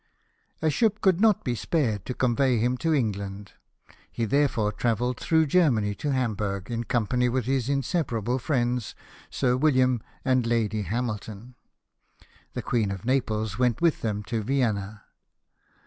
[0.63, 3.53] A ship could not be spared to convey him to England,
[4.11, 8.95] he therefore travelled through Germany to Hamburg, in company with his inseparable friends
[9.29, 11.53] Sir William and Lady Hamilton.
[12.53, 15.03] The Queen of Naples went with them to Vienna.